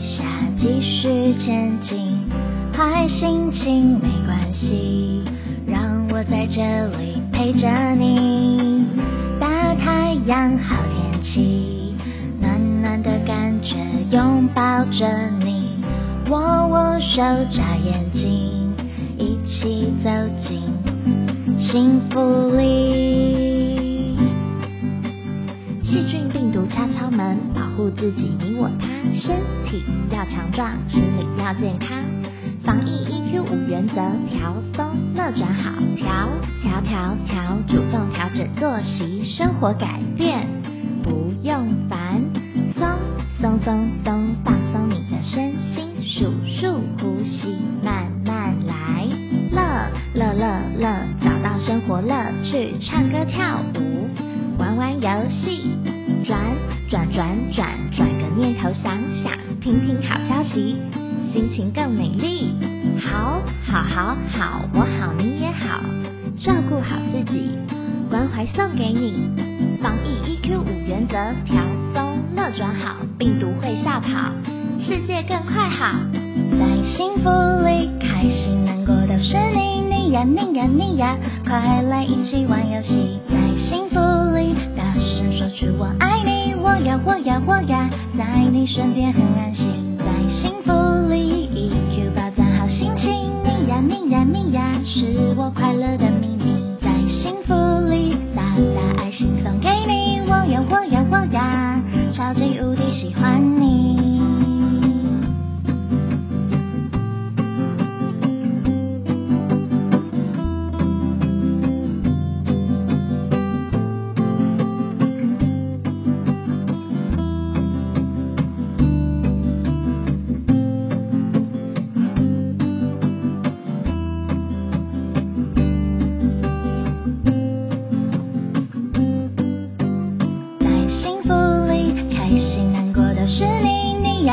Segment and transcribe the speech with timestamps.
[0.00, 0.24] 下
[0.58, 1.98] 继续前进
[2.72, 5.22] 坏心情没关系
[5.66, 8.86] 让我在这里陪着你。
[9.38, 11.94] 大太阳好天气
[12.40, 13.76] 暖暖的感觉
[14.10, 15.84] 拥抱着你
[16.30, 16.38] 握
[16.68, 18.72] 握手眨眼睛
[19.18, 20.10] 一起走
[20.46, 20.62] 进
[21.70, 24.16] 幸福里。
[25.82, 28.89] 细菌病毒敲敲门保护自己你我他。
[29.14, 31.88] 身体要强壮，心理要健康。
[32.62, 33.94] 防疫 EQ 五原则，
[34.28, 36.28] 调松乐转好，调
[36.62, 40.46] 调调调，主动调整作息，生活改变
[41.02, 42.20] 不用烦，
[42.78, 42.86] 松
[43.40, 49.06] 松松松，放松你的身心，数数呼吸，慢慢来，
[49.50, 54.08] 乐乐乐乐，找到生活乐趣，唱歌跳舞，
[54.58, 55.70] 玩玩游戏，
[56.24, 56.38] 转
[56.90, 60.76] 转转转，转个念头想想，听听好消息。
[61.32, 62.52] 心情更美丽，
[63.00, 65.78] 好，好，好，好，我好，你也好，
[66.36, 67.52] 照顾好自己，
[68.10, 69.30] 关怀送给你，
[69.80, 71.62] 防疫 EQ 五原则，调
[71.94, 74.32] 松乐转好，病毒会吓跑，
[74.80, 75.94] 世界更快好，
[76.58, 77.30] 在幸福
[77.68, 81.16] 里，开心难过都是你，你呀你呀你呀，
[81.46, 83.20] 快来一起玩游戏，
[88.60, 89.89] 你身边很安心，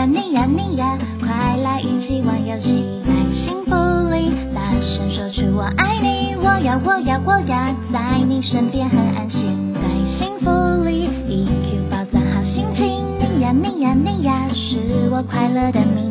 [0.08, 2.84] 你，呀你呀，快来一起玩游戏。
[3.06, 3.76] 在幸福
[4.10, 9.74] 里，大声说出我爱你，我呀我呀我呀，在你身边很安心。
[9.74, 9.82] 在
[10.18, 10.50] 幸福
[10.84, 12.86] 里一 q 宝藏好心情，
[13.20, 16.07] 你呀你呀你呀，是我快乐的秘